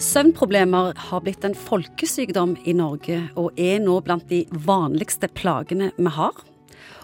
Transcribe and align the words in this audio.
Søvnproblemer 0.00 0.94
har 0.96 1.20
blitt 1.20 1.42
en 1.44 1.52
folkesykdom 1.52 2.54
i 2.64 2.72
Norge, 2.72 3.18
og 3.36 3.58
er 3.60 3.82
nå 3.84 3.98
blant 4.00 4.30
de 4.30 4.46
vanligste 4.64 5.28
plagene 5.36 5.90
vi 5.98 6.12
har. 6.14 6.38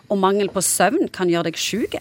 Og 0.08 0.16
mangel 0.22 0.48
på 0.48 0.62
søvn 0.64 1.10
kan 1.12 1.28
gjøre 1.28 1.50
deg 1.50 1.60
syk. 1.60 1.98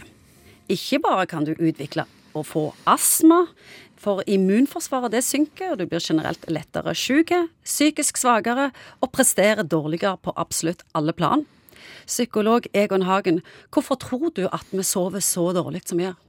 Ikke 0.71 1.01
bare 1.03 1.25
kan 1.27 1.43
du 1.43 1.51
utvikle 1.51 2.05
og 2.31 2.47
få 2.47 2.63
astma, 2.87 3.41
for 3.99 4.23
immunforsvaret 4.23 5.11
det 5.11 5.25
synker, 5.27 5.73
og 5.73 5.81
du 5.81 5.85
blir 5.91 5.99
generelt 5.99 6.47
lettere 6.47 6.95
syk, 6.95 7.33
psykisk 7.67 8.21
svakere 8.21 8.69
og 9.01 9.11
presterer 9.11 9.67
dårligere 9.67 10.15
på 10.23 10.31
absolutt 10.39 10.87
alle 10.95 11.11
plan. 11.11 11.43
Psykolog 12.07 12.69
Egon 12.71 13.03
Hagen, 13.03 13.41
hvorfor 13.67 13.99
tror 13.99 14.31
du 14.31 14.45
at 14.47 14.71
vi 14.71 14.85
sover 14.87 15.19
så 15.19 15.49
dårlig 15.57 15.83
som 15.89 15.99
vi 15.99 16.07
gjør? 16.07 16.21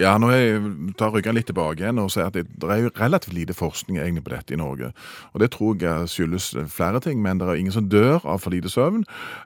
Ja, 0.00 0.14
nå 0.16 0.30
jeg 0.32 0.60
tar 0.96 1.12
ryggen 1.12 1.36
litt 1.36 1.50
tilbake 1.50 1.82
igjen 1.82 1.98
og 2.00 2.08
sier 2.14 2.30
at 2.30 2.36
det, 2.38 2.46
er 2.64 2.86
jo 2.86 2.90
relativt 2.96 3.34
lite 3.36 3.52
forskning 3.56 3.98
egentlig 4.00 4.22
på 4.24 4.32
dette 4.32 4.54
i 4.54 4.58
Norge. 4.60 4.92
Og 5.34 5.42
Det 5.42 5.50
tror 5.52 5.76
jeg 5.76 6.08
skyldes 6.08 6.54
flere 6.72 7.02
ting, 7.04 7.20
men 7.20 7.40
det 7.40 7.48
er 7.48 7.60
ingen 7.60 7.74
som 7.74 7.88
dør 7.90 8.24
av 8.24 8.40
for 8.40 8.54
lite 8.54 8.72
søvn. 8.72 9.04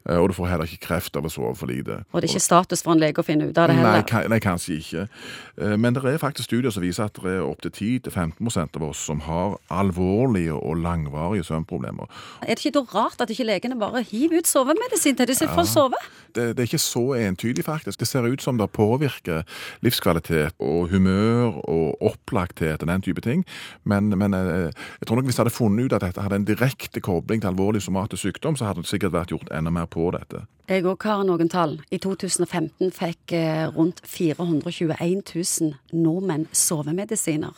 Eh, 0.08 0.14
og 0.14 0.28
du 0.30 0.36
får 0.36 0.52
heller 0.52 0.70
ikke 0.70 0.86
kreft 0.86 1.18
av 1.18 1.26
å 1.26 1.32
sove 1.32 1.56
for 1.58 1.70
lite. 1.70 2.04
Og 2.12 2.20
det 2.20 2.28
er 2.28 2.36
ikke 2.36 2.46
status 2.46 2.84
for 2.86 2.94
en 2.94 3.02
lege 3.02 3.18
å 3.18 3.26
finne 3.26 3.48
ut 3.48 3.58
av 3.58 3.70
det 3.70 3.78
heller? 3.80 4.04
Nei, 4.06 4.22
nei 4.30 4.40
kanskje 4.44 4.78
ikke. 4.78 5.06
Eh, 5.58 5.74
men 5.80 5.96
det 5.96 6.04
er 6.06 6.22
faktisk 6.22 6.46
studier 6.46 6.74
som 6.74 6.86
viser 6.86 7.08
at 7.08 7.18
det 7.18 7.34
er 7.34 7.42
opptil 7.42 7.74
10-15 7.74 8.78
av 8.78 8.86
oss 8.92 9.02
som 9.10 9.24
har 9.26 9.58
alvorlige 9.74 10.54
og 10.54 10.78
langvarige 10.84 11.48
søvnproblemer. 11.50 12.06
Er 12.46 12.54
det 12.54 12.62
ikke 12.62 12.76
da 12.78 12.84
rart 12.94 13.26
at 13.26 13.34
ikke 13.34 13.48
legene 13.48 13.78
bare 13.80 14.04
hiver 14.06 14.38
ut 14.38 14.50
sovemedisin 14.50 15.18
til 15.18 15.32
disse 15.32 15.48
ja, 15.48 15.54
for 15.56 15.66
å 15.66 15.72
sove? 15.72 16.04
Det, 16.34 16.52
det 16.54 16.62
er 16.62 16.70
ikke 16.70 16.82
så 16.82 17.04
entydig, 17.18 17.66
faktisk. 17.66 17.98
Det 17.98 18.08
ser 18.10 18.26
ut 18.30 18.42
som 18.42 18.58
det 18.58 18.70
påvirker 18.74 19.42
livskvalitet 19.82 20.43
livskvalitet 20.44 20.54
og 20.60 20.88
humør 20.90 21.60
og 21.68 22.02
opplagthet 22.02 22.82
og 22.82 22.88
den 22.88 23.02
type 23.02 23.20
ting. 23.20 23.44
Men, 23.84 24.10
men 24.18 24.34
eh, 24.34 24.72
jeg 25.00 25.06
tror 25.06 25.16
nok 25.16 25.24
hvis 25.24 25.38
jeg 25.38 25.44
hadde 25.44 25.54
funnet 25.54 25.84
ut 25.86 25.92
at 25.92 26.02
dette 26.02 26.20
hadde 26.20 26.36
en 26.36 26.44
direkte 26.44 27.00
kobling 27.00 27.40
til 27.40 27.48
alvorlig 27.48 27.82
somatisk 27.82 28.22
sykdom, 28.22 28.56
så 28.56 28.66
hadde 28.66 28.82
det 28.82 28.88
sikkert 28.88 29.12
vært 29.12 29.30
gjort 29.30 29.50
enda 29.52 29.70
mer 29.70 29.86
på 29.86 30.10
dette. 30.12 30.46
Jeg 30.68 30.84
òg 30.84 31.02
har 31.04 31.24
noen 31.24 31.48
tall. 31.48 31.80
I 31.90 31.98
2015 31.98 32.92
fikk 32.92 33.32
eh, 33.32 33.66
rundt 33.74 34.00
421 34.04 35.22
000 35.34 35.74
nordmenn 35.92 36.48
sovemedisiner. 36.52 37.54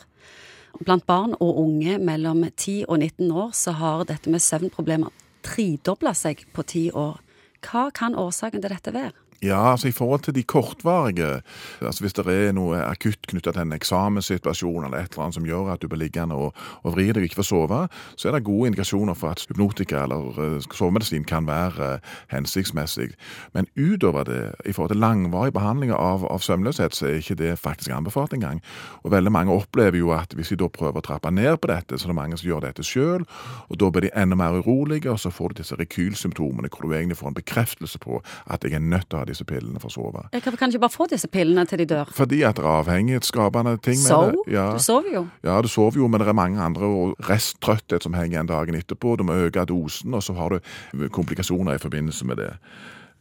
Blant 0.85 1.07
barn 1.07 1.33
og 1.41 1.57
unge 1.57 1.97
mellom 1.97 2.43
10 2.51 2.85
og 2.87 2.99
19 2.99 3.31
år 3.31 3.53
så 3.55 3.73
har 3.79 4.03
dette 4.05 4.29
med 4.29 4.43
søvnproblemer 4.43 5.13
tredobla 5.47 6.13
seg 6.13 6.43
på 6.53 6.65
ti 6.67 6.89
år. 6.91 7.21
Hva 7.63 7.87
kan 7.95 8.15
årsaken 8.15 8.61
til 8.61 8.73
dette 8.73 8.93
være? 8.93 9.15
Ja, 9.43 9.71
altså 9.71 9.87
i 9.87 9.91
forhold 9.91 10.19
til 10.25 10.35
de 10.35 10.43
kortvarige, 10.43 11.41
altså 11.81 12.01
hvis 12.03 12.13
det 12.13 12.25
er 12.25 12.55
noe 12.57 12.79
akutt 12.81 13.27
knytta 13.29 13.51
til 13.53 13.67
en 13.67 13.75
eksamenssituasjon 13.75 14.87
eller 14.87 14.97
et 14.97 15.11
eller 15.11 15.27
annet 15.27 15.35
som 15.37 15.45
gjør 15.45 15.67
at 15.75 15.83
du 15.83 15.91
blir 15.91 15.99
liggende 16.01 16.33
og, 16.33 16.55
og 16.81 16.95
vri 16.95 17.05
deg 17.11 17.19
og 17.21 17.27
ikke 17.27 17.37
får 17.43 17.45
sove, 17.51 17.81
så 18.17 18.27
er 18.27 18.33
det 18.33 18.47
gode 18.47 18.71
indikasjoner 18.71 19.13
for 19.13 19.35
at 19.35 19.43
hypnotika 19.45 19.99
eller 20.07 20.39
uh, 20.41 20.55
sovemedisin 20.73 21.27
kan 21.29 21.45
være 21.45 21.91
uh, 21.99 22.15
hensiktsmessig. 22.33 23.11
Men 23.53 23.69
utover 23.77 24.25
det, 24.25 24.39
i 24.65 24.73
forhold 24.73 24.95
til 24.95 25.03
langvarig 25.05 25.53
behandling 25.53 25.93
av, 25.93 26.25
av, 26.25 26.41
søvnløshet, 26.41 26.97
så 26.97 27.05
er 27.05 27.21
ikke 27.21 27.37
det 27.37 27.53
faktisk 27.61 27.93
anbefalt 27.93 28.33
engang. 28.33 28.63
Og 29.03 29.13
veldig 29.13 29.35
mange 29.37 29.53
opplever 29.53 30.01
jo 30.01 30.15
at 30.17 30.33
hvis 30.33 30.55
de 30.55 30.59
da 30.63 30.71
prøver 30.73 30.97
å 30.97 31.05
trappe 31.11 31.29
ned 31.29 31.59
på 31.61 31.69
dette, 31.69 32.01
så 32.01 32.09
er 32.09 32.15
det 32.15 32.19
mange 32.23 32.41
som 32.41 32.49
gjør 32.49 32.65
dette 32.65 32.87
sjøl, 32.87 33.29
og 33.69 33.77
da 33.77 33.93
blir 33.93 34.09
de 34.09 34.13
enda 34.17 34.39
mer 34.39 34.57
urolige, 34.57 35.13
og 35.13 35.21
så 35.21 35.29
får 35.29 35.53
du 35.53 35.61
disse 35.61 35.77
rekylsymptomene 35.77 36.73
hvor 36.73 36.89
du 36.89 36.97
egentlig 36.97 37.21
får 37.21 37.35
en 37.35 37.39
bekreftelse 37.43 38.01
på 38.01 38.23
at 38.49 38.65
jeg 38.65 38.73
er 38.73 38.81
nødt 38.81 39.11
til 39.11 39.19
å 39.19 39.21
ha 39.21 39.26
disse 39.29 39.45
pillene 39.47 39.81
for 39.83 39.91
å 39.91 39.95
sove. 39.95 40.25
Jeg 40.33 40.43
kan, 40.45 40.57
kan 40.59 40.73
ikke 40.73 40.83
bare 40.85 40.95
få 40.95 41.07
disse 41.11 41.29
pillene 41.31 41.65
til 41.69 41.83
de 41.83 41.87
dør? 41.93 42.11
Fordi 42.17 42.41
at 42.47 42.59
det 42.59 42.65
er 42.65 42.71
avhengighetsskapende 42.81 43.77
ting 43.77 43.99
med 44.01 44.09
so, 44.09 44.21
det. 44.25 44.53
Ja. 44.55 44.67
Du 44.73 44.83
sover 44.83 45.13
jo. 45.13 45.23
Ja, 45.45 45.59
du 45.61 45.71
sover 45.71 46.01
jo, 46.01 46.09
men 46.11 46.23
det 46.23 46.29
er 46.31 46.37
mange 46.37 46.61
andre 46.63 46.91
og 46.91 47.29
resttrøtthet 47.29 48.07
som 48.07 48.17
henger 48.17 48.37
igjen 48.39 48.51
dagen 48.51 48.77
etterpå. 48.79 49.17
Du 49.19 49.25
må 49.27 49.37
øke 49.47 49.65
dosen, 49.69 50.15
og 50.17 50.23
så 50.25 50.35
har 50.37 50.55
du 50.55 51.07
komplikasjoner 51.13 51.77
i 51.77 51.83
forbindelse 51.83 52.27
med 52.27 52.41
det 52.41 52.53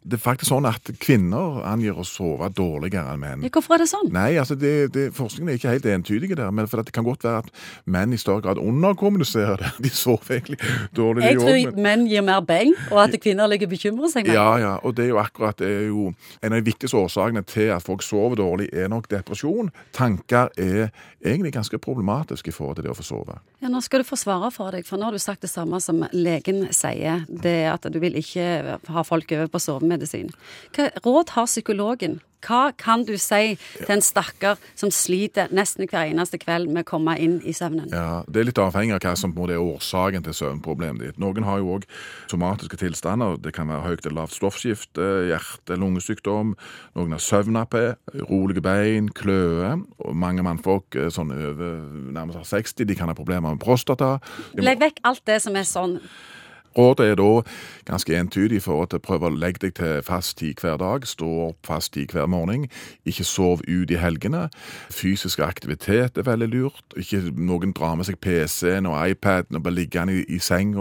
det 0.07 0.21
er 0.21 0.23
faktisk 0.23 0.53
sånn 0.53 0.67
at 0.69 0.87
kvinner 1.03 1.65
angir 1.67 1.97
å 1.99 2.05
sove 2.07 2.47
dårligere 2.55 3.11
enn 3.11 3.23
menn. 3.23 3.47
Hvorfor 3.51 3.75
er 3.75 3.83
det 3.83 3.89
sånn? 3.91 4.13
Nei, 4.15 4.37
altså 4.39 4.55
det, 4.59 4.93
det, 4.95 5.09
Forskningen 5.17 5.51
er 5.51 5.59
ikke 5.59 5.73
helt 5.73 5.89
entydig 5.91 6.31
der. 6.39 6.53
Men 6.55 6.69
for 6.71 6.79
det 6.79 6.95
kan 6.95 7.07
godt 7.07 7.27
være 7.27 7.43
at 7.43 7.49
menn 7.91 8.15
i 8.15 8.21
større 8.21 8.45
grad 8.45 8.61
underkommuniserer 8.63 9.65
det. 9.65 9.73
De 9.83 9.91
sover 9.91 10.37
egentlig 10.39 10.61
dårlig. 10.95 11.25
Jeg 11.27 11.41
tror 11.41 11.59
men... 11.73 11.83
menn 11.89 12.05
gir 12.11 12.23
mer 12.27 12.45
beng, 12.47 12.77
og 12.93 13.03
at 13.03 13.17
kvinner 13.23 13.51
ligger 13.51 13.71
bekymrer 13.73 14.13
seg 14.13 14.31
mer. 14.31 14.39
Ja, 14.39 14.47
ja. 14.63 14.75
Og 14.87 14.95
det 14.95 15.09
er 15.09 15.11
jo 15.11 15.19
akkurat 15.23 15.59
det 15.59 15.73
er 15.73 15.89
jo 15.89 16.13
En 16.45 16.53
av 16.53 16.61
de 16.61 16.67
viktigste 16.67 16.99
årsakene 17.01 17.43
til 17.49 17.73
at 17.75 17.83
folk 17.83 18.05
sover 18.05 18.39
dårlig, 18.39 18.69
er 18.73 18.91
nok 18.93 19.09
depresjon. 19.11 19.73
Tanker 19.97 20.53
er 20.61 20.93
egentlig 21.25 21.55
ganske 21.57 21.79
problematisk 21.83 22.47
i 22.47 22.55
forhold 22.55 22.79
til 22.79 22.87
det 22.87 22.93
å 22.93 22.97
få 22.99 23.07
sove. 23.07 23.39
Ja, 23.63 23.71
Nå 23.73 23.81
skal 23.83 24.05
du 24.05 24.07
få 24.07 24.19
svare 24.21 24.53
for 24.55 24.75
deg, 24.75 24.87
for 24.87 25.01
nå 25.01 25.09
har 25.09 25.17
du 25.17 25.23
sagt 25.23 25.43
det 25.43 25.51
samme 25.51 25.81
som 25.83 26.05
legen 26.15 26.69
sier. 26.77 27.25
Det 27.27 27.57
at 27.73 27.89
du 27.91 27.99
vil 28.03 28.19
ikke 28.21 28.79
ha 28.93 29.07
folk 29.07 29.33
over 29.35 29.51
på 29.51 29.63
sovemedisin 29.63 29.96
medisin. 29.97 30.33
Hva 30.77 30.91
råd 31.05 31.35
har 31.37 31.51
psykologen? 31.51 32.21
Hva 32.47 32.71
kan 32.79 33.03
du 33.07 33.17
si 33.19 33.57
til 33.81 33.93
en 33.97 34.03
stakkar 34.05 34.61
som 34.79 34.93
sliter 34.95 35.51
nesten 35.57 35.89
hver 35.89 36.11
eneste 36.13 36.39
kveld 36.39 36.69
med 36.71 36.85
å 36.85 36.89
komme 36.91 37.17
inn 37.19 37.39
i 37.43 37.55
søvnen? 37.57 37.89
Ja, 37.91 38.23
Det 38.29 38.41
er 38.41 38.49
litt 38.51 38.61
avhengig 38.61 38.95
av 38.95 39.01
hva 39.03 39.15
som 39.19 39.33
er 39.33 39.57
årsaken 39.59 40.23
til 40.23 40.37
søvnproblemet 40.37 41.03
ditt. 41.03 41.19
Noen 41.19 41.45
har 41.45 41.59
jo 41.59 41.79
òg 41.79 41.89
somatiske 42.31 42.79
tilstander. 42.79 43.41
Det 43.41 43.55
kan 43.57 43.69
være 43.69 43.89
høyt 43.89 44.07
eller 44.07 44.21
lavt 44.23 44.37
stoffskifte, 44.37 45.09
hjerte- 45.33 45.79
lungesykdom. 45.81 46.55
Noen 46.95 47.17
har 47.17 47.25
søvnappé, 47.25 47.97
rolige 48.31 48.63
bein, 48.63 49.09
kløe. 49.09 49.83
Og 49.99 50.15
mange 50.17 50.43
mannfolk 50.47 50.95
eh, 50.95 51.11
sånn 51.11 51.33
over 51.33 51.83
nærmest 52.13 52.53
60 52.53 52.87
de 52.87 52.95
kan 52.95 53.09
ha 53.09 53.15
problemer 53.15 53.51
med 53.57 53.65
prostata. 53.65 54.21
Legg 54.55 54.79
vekk 54.81 55.03
alt 55.05 55.25
det 55.27 55.43
som 55.43 55.57
er 55.57 55.67
sånn 55.67 55.99
Rådet 56.77 57.11
er 57.11 57.15
da 57.17 57.43
ganske 57.89 58.17
entydig 58.19 58.61
for 58.65 58.85
å 58.85 58.99
prøve 59.01 59.31
å 59.31 59.33
legge 59.33 59.63
deg 59.67 59.77
til 59.79 60.03
fast 60.05 60.37
tid 60.41 60.61
hver 60.61 60.77
dag. 60.81 61.07
Stå 61.09 61.29
opp 61.49 61.67
fast 61.67 61.95
tid 61.95 62.13
hver 62.13 62.29
morgen. 62.29 62.67
Ikke 63.09 63.25
sov 63.25 63.63
ut 63.65 63.91
i 63.91 64.01
helgene. 64.01 64.47
Fysisk 64.93 65.41
aktivitet 65.45 66.19
er 66.19 66.27
veldig 66.27 66.49
lurt. 66.53 66.97
Ikke 67.01 67.23
noen 67.33 67.73
drar 67.77 67.97
med 67.97 68.09
seg 68.09 68.19
PC-en 68.21 68.89
og 68.91 68.99
iPaden 69.09 69.57
og 69.57 69.65
blir 69.65 69.77
liggende 69.79 70.19
i, 70.19 70.25
i 70.37 70.41
seng 70.43 70.75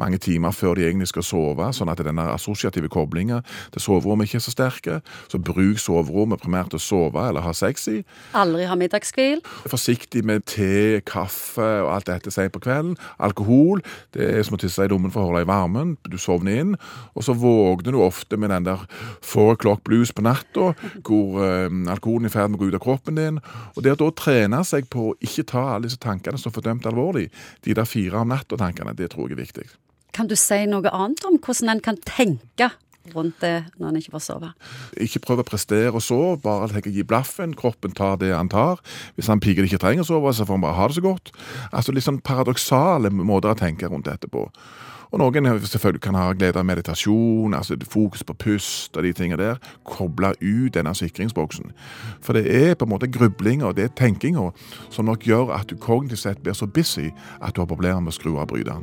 mange 0.00 0.18
timer 0.22 0.54
før 0.54 0.78
de 0.78 0.86
egentlig 0.86 1.08
skal 1.10 1.24
sove, 1.26 1.66
sånn 1.74 1.90
at 1.90 2.00
denne 2.06 2.22
assosiative 2.32 2.88
koblinga 2.92 3.40
til 3.74 3.82
soverommet 3.82 4.28
ikke 4.28 4.38
er 4.40 4.44
så 4.46 4.54
sterke. 4.54 5.00
Så 5.28 5.40
bruk 5.42 5.80
soverommet 5.82 6.40
primært 6.40 6.72
til 6.72 6.80
å 6.80 6.84
sove 6.84 7.26
eller 7.28 7.44
ha 7.44 7.52
sex 7.56 7.88
i. 7.90 7.98
Aldri 8.38 8.68
ha 8.70 8.78
middagshvil. 8.78 9.42
Forsiktig 9.68 10.24
med 10.24 10.46
te, 10.48 11.02
kaffe 11.06 11.66
og 11.82 11.90
alt 11.96 12.08
dette 12.08 12.32
sent 12.32 12.54
på 12.54 12.62
kvelden. 12.64 12.96
Alkohol 13.18 13.82
det 14.14 14.30
er 14.30 14.46
som 14.46 14.56
å 14.56 14.62
tisse 14.62 14.86
i 14.86 14.90
lommen 14.90 15.12
for 15.12 15.33
holde 15.34 15.44
i 15.44 15.48
varmen, 15.48 15.94
du 16.08 16.16
sovner 16.20 16.60
inn, 16.62 16.74
og 17.14 17.26
så 17.26 17.34
våkner 17.36 17.94
du 17.94 18.00
ofte 18.04 18.38
med 18.40 18.50
den 18.50 18.68
der 18.68 18.84
four 19.24 19.54
o'clock 19.54 19.84
blues 19.84 20.12
på 20.14 20.24
natta, 20.24 20.72
hvor 21.06 21.40
eh, 21.44 21.68
alkoholen 21.92 22.28
er 22.28 22.32
i 22.32 22.34
ferd 22.34 22.52
med 22.52 22.60
å 22.60 22.64
gå 22.64 22.70
ut 22.70 22.78
av 22.78 22.84
kroppen 22.84 23.18
din. 23.18 23.40
Og 23.74 23.82
det 23.84 23.96
å 23.96 24.00
da 24.04 24.10
trene 24.18 24.62
seg 24.66 24.88
på 24.92 25.10
å 25.10 25.16
ikke 25.24 25.46
ta 25.54 25.66
alle 25.74 25.88
disse 25.88 26.00
tankene 26.02 26.40
som 26.40 26.54
fordømt 26.54 26.86
alvorlig, 26.86 27.28
de 27.66 27.74
der 27.76 27.88
fire 27.88 28.22
om 28.22 28.32
natta-tankene, 28.32 28.96
det 28.96 29.12
tror 29.14 29.28
jeg 29.28 29.38
er 29.38 29.44
viktig. 29.44 29.68
Kan 30.14 30.30
du 30.30 30.36
si 30.38 30.60
noe 30.70 30.90
annet 30.94 31.24
om 31.26 31.40
hvordan 31.42 31.74
en 31.74 31.82
kan 31.82 31.98
tenke 32.06 32.70
rundt 33.12 33.40
det 33.42 33.66
når 33.76 33.90
en 33.90 33.98
ikke 34.00 34.14
får 34.14 34.24
sove. 34.24 34.50
Ikke 35.02 35.20
prøv 35.24 35.42
å 35.42 35.46
prestere 35.46 35.92
og 35.92 36.04
sove, 36.04 36.38
bare 36.44 36.70
tenk 36.72 36.88
å 36.88 36.94
gi 36.94 37.04
blaffen. 37.06 37.56
Kroppen 37.58 37.94
tar 37.96 38.16
det 38.22 38.32
han 38.32 38.50
tar. 38.52 38.80
Hvis 39.18 39.28
han 39.32 39.42
piker 39.44 39.66
ikke 39.66 39.82
trenger 39.82 40.06
å 40.06 40.08
sove, 40.08 40.32
så 40.32 40.46
får 40.46 40.58
han 40.58 40.64
bare 40.64 40.78
ha 40.78 40.88
det 40.88 40.98
så 40.98 41.04
godt. 41.04 41.34
Altså 41.70 41.94
Litt 41.94 42.06
sånn 42.06 42.22
paradoksale 42.24 43.12
måter 43.14 43.52
å 43.52 43.58
tenke 43.58 43.90
rundt 43.90 44.08
dette 44.08 44.30
på. 44.30 44.46
Og 45.14 45.20
noen 45.20 45.46
selvfølgelig 45.62 46.02
kan 46.02 46.16
ha 46.18 46.32
glede 46.34 46.58
av 46.58 46.66
meditasjon, 46.66 47.54
altså 47.54 47.76
fokus 47.86 48.24
på 48.26 48.34
pust 48.34 48.96
og 48.98 49.04
de 49.06 49.12
tingene 49.14 49.38
der. 49.38 49.60
Koble 49.86 50.32
ut 50.42 50.74
denne 50.74 50.90
sikringsboksen. 50.90 51.70
For 52.20 52.34
det 52.34 52.50
er 52.50 52.74
på 52.74 52.88
en 52.88 52.90
måte 52.96 53.06
grublinga 53.06 53.70
og 53.70 53.76
det 53.78 53.84
er 53.84 53.94
tenkinga 53.94 54.50
som 54.90 55.06
nok 55.06 55.22
gjør 55.22 55.54
at 55.54 55.70
du 55.70 55.78
kognitivt 55.78 56.24
sett 56.24 56.42
blir 56.42 56.58
så 56.58 56.66
busy 56.66 57.12
at 57.40 57.54
du 57.54 57.62
har 57.62 57.70
problemer 57.70 58.02
med 58.02 58.10
å 58.10 58.18
skru 58.18 58.34
av 58.40 58.50
bryteren. 58.50 58.82